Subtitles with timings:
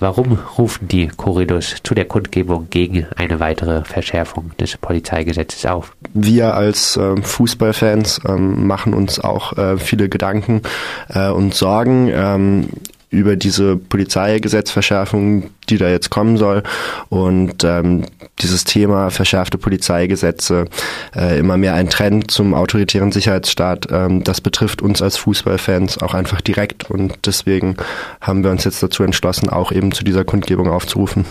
[0.00, 5.96] Warum rufen die Corridors zu der Kundgebung gegen eine weitere Verschärfung des Polizeigesetzes auf?
[6.14, 10.62] Wir als äh, Fußballfans äh, machen uns auch äh, viele Gedanken
[11.08, 12.68] äh, und Sorgen ähm,
[13.10, 16.62] über diese Polizeigesetzverschärfung, die da jetzt kommen soll
[17.08, 18.04] und ähm,
[18.40, 20.66] dieses Thema verschärfte Polizeigesetze
[21.14, 23.88] äh, immer mehr ein Trend zum autoritären Sicherheitsstaat.
[23.90, 27.76] Ähm, das betrifft uns als Fußballfans auch einfach direkt und deswegen
[28.20, 31.24] haben wir uns jetzt dazu entschlossen, auch eben zu dieser Kundgebung aufzurufen.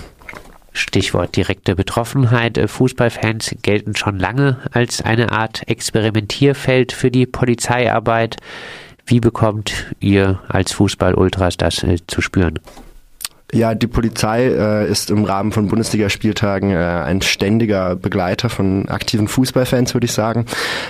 [0.77, 2.59] Stichwort direkte Betroffenheit.
[2.69, 8.37] Fußballfans gelten schon lange als eine Art Experimentierfeld für die Polizeiarbeit.
[9.07, 12.59] Wie bekommt ihr als Fußball-Ultras das äh, zu spüren?
[13.53, 19.29] Ja, die Polizei äh, ist im Rahmen von Bundesligaspieltagen äh, ein ständiger Begleiter von aktiven
[19.29, 20.45] Fußballfans, würde ich sagen.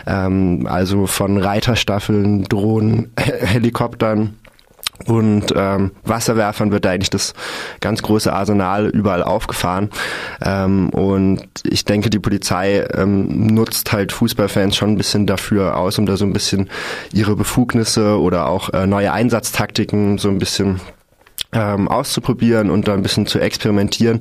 [0.07, 4.34] Ähm, also von Reiterstaffeln, Drohnen, Helikoptern
[5.05, 7.33] und ähm, Wasserwerfern wird eigentlich das
[7.79, 9.89] ganz große Arsenal überall aufgefahren.
[10.41, 15.99] Ähm, und ich denke, die Polizei ähm, nutzt halt Fußballfans schon ein bisschen dafür aus,
[15.99, 16.70] um da so ein bisschen
[17.13, 20.81] ihre Befugnisse oder auch äh, neue Einsatztaktiken so ein bisschen
[21.54, 24.20] ähm, auszuprobieren und da ein bisschen zu experimentieren.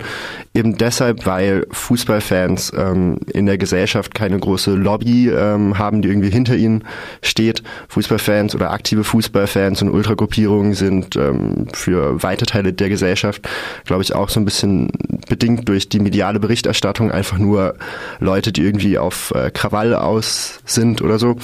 [0.55, 6.31] Eben deshalb, weil Fußballfans ähm, in der Gesellschaft keine große Lobby ähm, haben, die irgendwie
[6.31, 6.85] hinter ihnen
[7.23, 7.63] steht.
[7.89, 13.49] Fußballfans oder aktive Fußballfans und Ultragruppierungen sind ähm, für weite Teile der Gesellschaft,
[13.85, 14.91] glaube ich, auch so ein bisschen
[15.29, 17.75] bedingt durch die mediale Berichterstattung einfach nur
[18.21, 21.37] Leute, die irgendwie auf äh, Krawall aus sind oder so.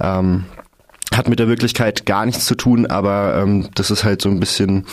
[0.00, 0.44] Ähm,
[1.18, 4.40] hat mit der Wirklichkeit gar nichts zu tun, aber ähm, das ist halt so ein
[4.40, 4.86] bisschen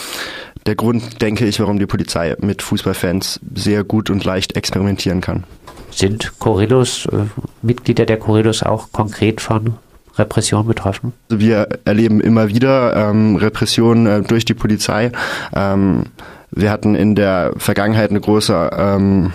[0.65, 5.43] der Grund, denke ich, warum die Polizei mit Fußballfans sehr gut und leicht experimentieren kann.
[5.91, 7.25] Sind Corridos, äh,
[7.61, 9.75] Mitglieder der Corridos auch konkret von
[10.17, 11.13] Repression betroffen?
[11.29, 15.11] Also wir erleben immer wieder ähm, Repressionen äh, durch die Polizei.
[15.55, 16.05] Ähm,
[16.51, 19.33] wir hatten in der Vergangenheit eine große ähm,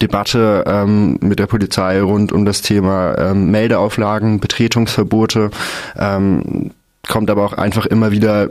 [0.00, 5.50] Debatte ähm, mit der Polizei rund um das Thema ähm, Meldeauflagen, Betretungsverbote.
[5.96, 6.72] Ähm,
[7.06, 8.50] kommt aber auch einfach immer wieder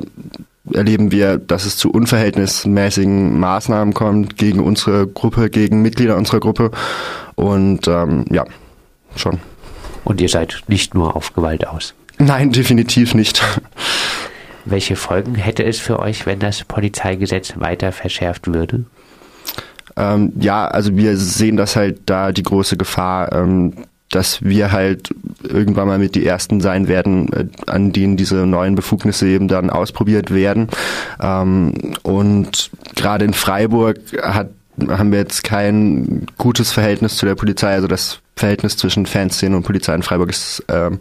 [0.73, 6.71] erleben wir, dass es zu unverhältnismäßigen Maßnahmen kommt gegen unsere Gruppe, gegen Mitglieder unserer Gruppe.
[7.35, 8.45] Und ähm, ja,
[9.15, 9.39] schon.
[10.03, 11.93] Und ihr seid nicht nur auf Gewalt aus?
[12.17, 13.43] Nein, definitiv nicht.
[14.65, 18.85] Welche Folgen hätte es für euch, wenn das Polizeigesetz weiter verschärft würde?
[19.97, 23.73] Ähm, ja, also wir sehen das halt da die große Gefahr, ähm,
[24.09, 25.09] dass wir halt
[25.43, 29.69] irgendwann mal mit die ersten sein werden, äh, an denen diese neuen Befugnisse eben dann
[29.69, 30.69] ausprobiert werden.
[31.21, 34.49] Ähm, und gerade in Freiburg hat
[34.89, 37.73] haben wir jetzt kein gutes Verhältnis zu der Polizei.
[37.73, 40.99] Also das Verhältnis zwischen Fanszene und Polizei in Freiburg ist ähm,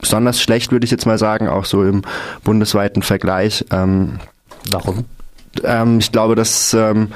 [0.00, 2.02] besonders schlecht, würde ich jetzt mal sagen, auch so im
[2.44, 3.64] bundesweiten Vergleich.
[3.72, 4.20] Ähm,
[4.70, 5.04] Warum?
[5.64, 7.08] Ähm, ich glaube, dass ähm,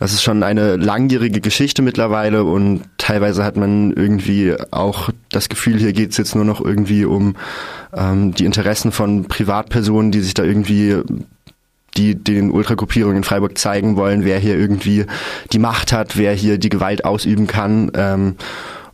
[0.00, 5.78] das ist schon eine langjährige Geschichte mittlerweile und teilweise hat man irgendwie auch das Gefühl,
[5.78, 7.36] hier geht's jetzt nur noch irgendwie um
[7.94, 10.96] ähm, die Interessen von Privatpersonen, die sich da irgendwie
[11.96, 15.04] die den Ultragruppierungen in Freiburg zeigen wollen, wer hier irgendwie
[15.52, 17.90] die Macht hat, wer hier die Gewalt ausüben kann.
[17.94, 18.36] Ähm,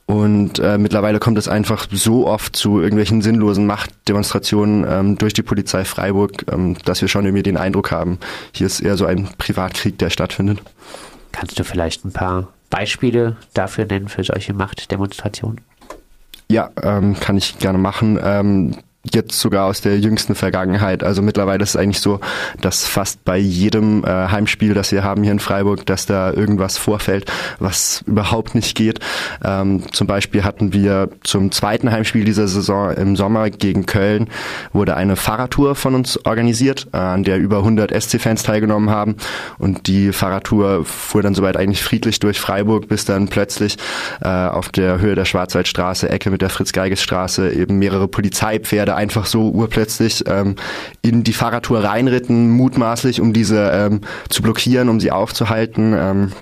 [0.07, 5.43] und äh, mittlerweile kommt es einfach so oft zu irgendwelchen sinnlosen Machtdemonstrationen ähm, durch die
[5.43, 8.19] Polizei Freiburg, ähm, dass wir schon irgendwie den Eindruck haben,
[8.53, 10.61] hier ist eher so ein Privatkrieg, der stattfindet.
[11.33, 15.61] Kannst du vielleicht ein paar Beispiele dafür nennen für solche Machtdemonstrationen?
[16.49, 18.19] Ja, ähm, kann ich gerne machen.
[18.23, 18.77] Ähm,
[19.15, 21.03] jetzt sogar aus der jüngsten Vergangenheit.
[21.03, 22.21] Also mittlerweile ist es eigentlich so,
[22.61, 26.79] dass fast bei jedem äh, Heimspiel, das wir haben hier in Freiburg, dass da irgendwas
[26.79, 29.01] vorfällt, was überhaupt nicht geht.
[29.45, 34.29] Ähm, zum Beispiel hatten wir zum zweiten Heimspiel dieser Saison im Sommer gegen Köln
[34.73, 39.17] wurde eine Fahrradtour von uns organisiert, äh, an der über 100 SC-Fans teilgenommen haben.
[39.59, 43.77] Und die Fahrradtour fuhr dann soweit eigentlich friedlich durch Freiburg, bis dann plötzlich
[44.21, 49.51] äh, auf der Höhe der Schwarzwaldstraße, Ecke mit der Fritz-Geiges-Straße, eben mehrere Polizeipferde einfach so
[49.51, 50.57] urplötzlich ähm,
[51.03, 55.95] in die Fahrradtour reinritten, mutmaßlich, um diese ähm, zu blockieren, um sie aufzuhalten.
[55.97, 56.33] Ähm,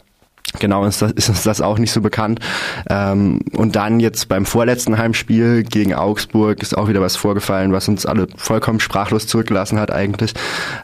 [0.61, 2.39] Genau ist, das, ist uns das auch nicht so bekannt.
[2.89, 7.89] Ähm, und dann jetzt beim vorletzten Heimspiel gegen Augsburg ist auch wieder was vorgefallen, was
[7.89, 10.33] uns alle vollkommen sprachlos zurückgelassen hat eigentlich.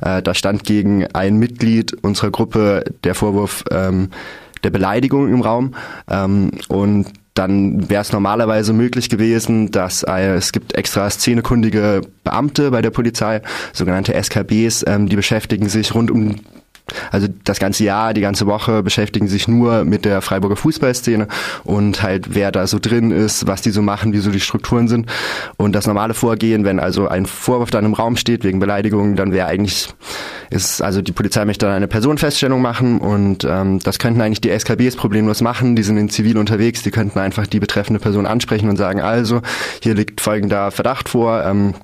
[0.00, 4.10] Äh, da stand gegen ein Mitglied unserer Gruppe der Vorwurf ähm,
[4.64, 5.74] der Beleidigung im Raum.
[6.10, 12.70] Ähm, und dann wäre es normalerweise möglich gewesen, dass äh, es gibt extra szenekundige Beamte
[12.70, 13.42] bei der Polizei,
[13.72, 16.36] sogenannte SKBs, ähm, die beschäftigen sich rund um
[17.10, 21.28] also das ganze Jahr, die ganze Woche beschäftigen sich nur mit der Freiburger Fußballszene
[21.64, 24.88] und halt wer da so drin ist, was die so machen, wie so die Strukturen
[24.88, 25.06] sind.
[25.56, 29.32] Und das normale Vorgehen, wenn also ein Vorwurf dann im Raum steht wegen Beleidigung, dann
[29.32, 29.88] wäre eigentlich,
[30.50, 34.50] ist, also die Polizei möchte dann eine Personenfeststellung machen und ähm, das könnten eigentlich die
[34.50, 38.68] SKBs problemlos machen, die sind in Zivil unterwegs, die könnten einfach die betreffende Person ansprechen
[38.68, 39.42] und sagen, also,
[39.82, 41.74] hier liegt folgender Verdacht vor, ähm,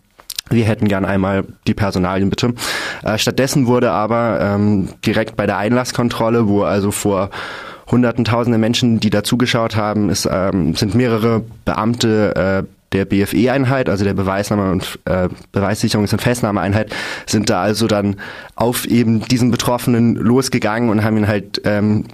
[0.50, 2.54] wir hätten gern einmal die Personalien bitte.
[3.02, 7.30] Äh, stattdessen wurde aber ähm, direkt bei der Einlasskontrolle, wo also vor
[7.90, 13.88] hunderten, tausende Menschen, die da zugeschaut haben, es ähm, sind mehrere Beamte äh, der BFE-Einheit,
[13.88, 16.94] also der Beweisnahme und äh, Beweissicherungs- und Festnahmeeinheit,
[17.26, 18.16] sind da also dann
[18.54, 22.04] auf eben diesen Betroffenen losgegangen und haben ihn halt ähm,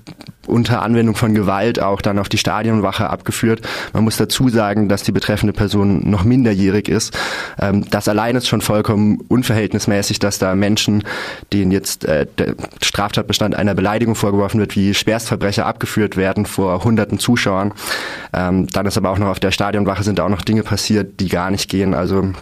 [0.46, 3.62] unter Anwendung von Gewalt auch dann auf die Stadionwache abgeführt.
[3.92, 7.16] Man muss dazu sagen, dass die betreffende Person noch minderjährig ist.
[7.60, 11.04] Ähm, das allein ist schon vollkommen unverhältnismäßig, dass da Menschen,
[11.52, 17.18] denen jetzt äh, der Straftatbestand einer Beleidigung vorgeworfen wird, wie Schwerstverbrecher abgeführt werden vor hunderten
[17.18, 17.72] Zuschauern.
[18.32, 21.20] Ähm, dann ist aber auch noch auf der Stadionwache sind da auch noch Dinge passiert,
[21.20, 21.94] die gar nicht gehen.
[21.94, 22.32] Also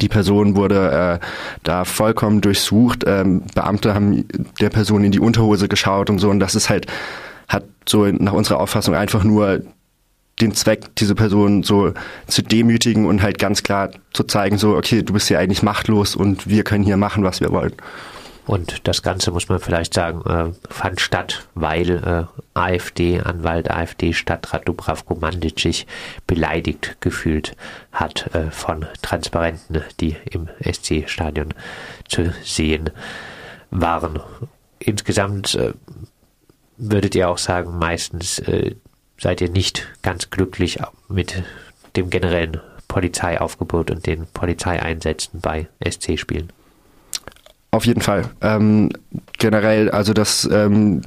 [0.00, 1.26] die Person wurde äh,
[1.62, 3.04] da vollkommen durchsucht.
[3.06, 4.24] Ähm, Beamte haben
[4.60, 6.30] der Person in die Unterhose geschaut und so.
[6.30, 6.86] Und das ist halt
[7.90, 9.62] so nach unserer Auffassung einfach nur
[10.40, 11.92] den Zweck, diese Person so
[12.26, 16.16] zu demütigen und halt ganz klar zu zeigen, so, okay, du bist hier eigentlich machtlos
[16.16, 17.74] und wir können hier machen, was wir wollen.
[18.46, 25.20] Und das Ganze, muss man vielleicht sagen, äh, fand statt, weil äh, AfD-Anwalt, AfD-Stadtrat Dubravko
[25.56, 25.86] sich
[26.26, 27.54] beleidigt gefühlt
[27.92, 31.54] hat äh, von Transparenten, die im SC-Stadion
[32.08, 32.90] zu sehen
[33.70, 34.18] waren.
[34.80, 35.72] Insgesamt äh,
[36.80, 38.74] würdet ihr auch sagen, meistens äh,
[39.18, 40.78] seid ihr nicht ganz glücklich
[41.08, 41.42] mit
[41.96, 46.52] dem generellen Polizeiaufgebot und den Polizeieinsätzen bei SC-Spielen?
[47.70, 48.30] Auf jeden Fall.
[48.40, 48.90] Ähm,
[49.38, 51.02] generell, also das ähm,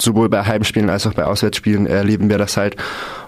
[0.00, 2.76] sowohl bei Heimspielen als auch bei Auswärtsspielen erleben wir das halt.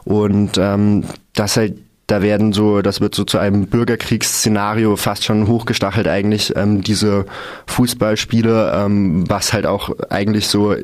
[0.04, 1.78] Und ähm, das halt
[2.10, 7.24] da werden so, das wird so zu einem Bürgerkriegsszenario fast schon hochgestachelt eigentlich, ähm, diese
[7.66, 10.74] Fußballspiele, ähm, was halt auch eigentlich so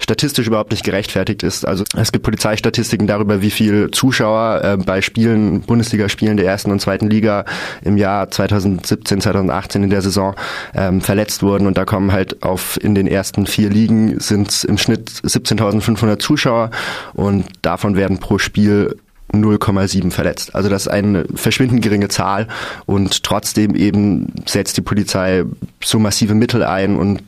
[0.00, 1.66] statistisch überhaupt nicht gerechtfertigt ist.
[1.66, 6.80] Also es gibt Polizeistatistiken darüber, wie viel Zuschauer äh, bei Spielen, Bundesligaspielen der ersten und
[6.80, 7.44] zweiten Liga
[7.82, 10.34] im Jahr 2017, 2018 in der Saison
[10.74, 14.78] ähm, verletzt wurden und da kommen halt auf in den ersten vier Ligen sind im
[14.78, 16.70] Schnitt 17.500 Zuschauer
[17.14, 18.96] und davon werden pro Spiel
[19.32, 20.54] 0,7 verletzt.
[20.54, 22.48] Also das ist eine verschwindend geringe Zahl
[22.86, 25.44] und trotzdem eben setzt die Polizei
[25.82, 27.22] so massive Mittel ein und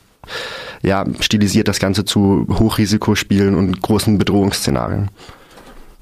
[0.82, 5.10] ja, stilisiert das Ganze zu Hochrisikospielen und großen Bedrohungsszenarien.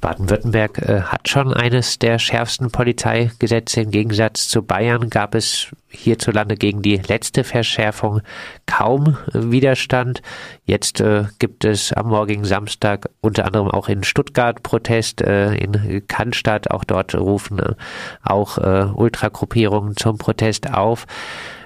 [0.07, 3.81] Baden-Württemberg äh, hat schon eines der schärfsten Polizeigesetze.
[3.81, 8.21] Im Gegensatz zu Bayern gab es hierzulande gegen die letzte Verschärfung
[8.67, 10.23] kaum Widerstand.
[10.65, 16.07] Jetzt äh, gibt es am morgigen Samstag unter anderem auch in Stuttgart Protest, äh, in
[16.07, 17.75] Cannstatt, auch dort rufen äh,
[18.23, 21.07] auch äh, Ultragruppierungen zum Protest auf.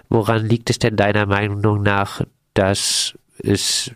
[0.08, 2.22] Woran liegt es denn deiner Meinung nach,
[2.54, 3.90] dass es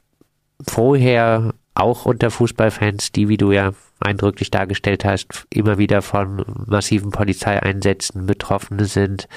[0.61, 3.73] vorher auch unter Fußballfans, die, wie du ja
[4.05, 9.29] eindrücklich dargestellt hast, immer wieder von massiven Polizeieinsätzen betroffen sind,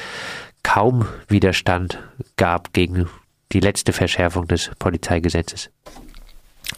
[0.64, 2.00] kaum Widerstand
[2.36, 3.08] gab gegen
[3.52, 5.70] die letzte Verschärfung des Polizeigesetzes.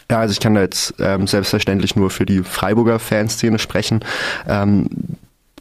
[0.09, 4.05] Ja, also ich kann da jetzt ähm, selbstverständlich nur für die Freiburger Fanszene sprechen.
[4.47, 4.87] Ähm,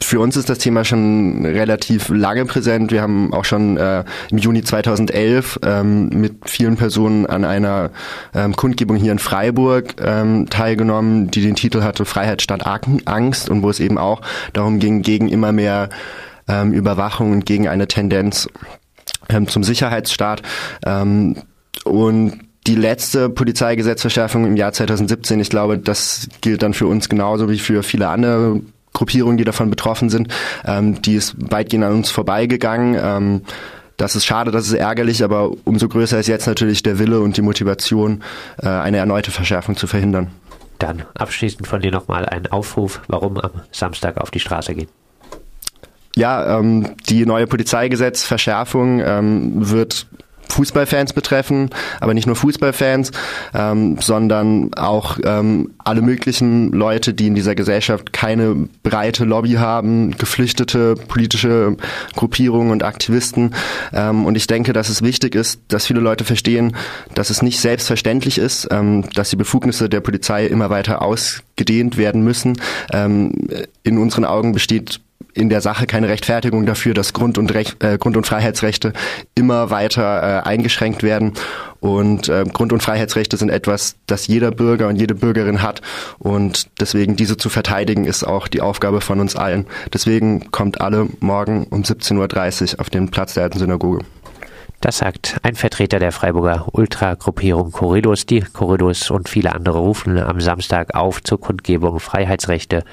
[0.09, 2.91] für uns ist das Thema schon relativ lange präsent.
[2.91, 7.91] Wir haben auch schon äh, im Juni 2011 ähm, mit vielen Personen an einer
[8.35, 12.67] ähm, Kundgebung hier in Freiburg ähm, teilgenommen, die den Titel hatte Freiheit statt
[13.05, 14.23] Angst und wo es eben auch
[14.55, 15.91] darum ging, gegen immer mehr
[16.49, 18.49] ähm, Überwachung und gegen eine Tendenz
[19.29, 20.41] ähm, zum Sicherheitsstaat.
[20.87, 21.37] Ähm,
[21.85, 27.51] und die letzte Polizeigesetzverschärfung im Jahr 2017, ich glaube, das gilt dann für uns genauso
[27.51, 30.29] wie für viele andere Gruppierungen, die davon betroffen sind.
[30.65, 32.99] Ähm, die ist weitgehend an uns vorbeigegangen.
[33.01, 33.43] Ähm,
[33.97, 37.37] das ist schade, das ist ärgerlich, aber umso größer ist jetzt natürlich der Wille und
[37.37, 38.23] die Motivation,
[38.63, 40.31] äh, eine erneute Verschärfung zu verhindern.
[40.79, 44.89] Dann abschließend von dir nochmal ein Aufruf, warum am Samstag auf die Straße gehen.
[46.15, 50.07] Ja, ähm, die neue Polizeigesetzverschärfung ähm, wird
[50.49, 53.13] Fußballfans betreffen, aber nicht nur Fußballfans,
[53.55, 60.17] ähm, sondern auch ähm, alle möglichen Leute, die in dieser Gesellschaft keine breite Lobby haben,
[60.17, 61.77] geflüchtete politische
[62.15, 63.55] Gruppierungen und Aktivisten.
[63.93, 66.77] Ähm, und ich denke, dass es wichtig ist, dass viele Leute verstehen,
[67.15, 72.23] dass es nicht selbstverständlich ist, ähm, dass die Befugnisse der Polizei immer weiter ausgedehnt werden
[72.23, 72.61] müssen.
[72.93, 73.33] Ähm,
[73.83, 75.01] in unseren Augen besteht
[75.35, 78.93] in der Sache keine Rechtfertigung dafür, dass Grund- und, Recht, äh, Grund und Freiheitsrechte
[79.35, 81.33] immer weiter äh, eingeschränkt werden.
[81.81, 85.81] Und äh, Grund- und Freiheitsrechte sind etwas, das jeder Bürger und jede Bürgerin hat.
[86.19, 89.67] Und deswegen diese zu verteidigen, ist auch die Aufgabe von uns allen.
[89.93, 94.05] Deswegen kommt alle morgen um 17.30 Uhr auf den Platz der alten Synagoge.
[94.81, 98.27] Das sagt ein Vertreter der Freiburger Ultragruppierung Corridors.
[98.27, 102.85] Die Corridors und viele andere rufen am Samstag auf zur Kundgebung Freiheitsrechte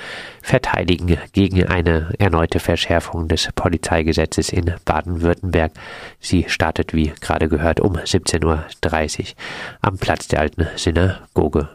[0.41, 5.73] verteidigen gegen eine erneute Verschärfung des Polizeigesetzes in Baden-Württemberg.
[6.19, 9.35] Sie startet, wie gerade gehört, um 17.30 Uhr
[9.81, 11.69] am Platz der alten Synagoge.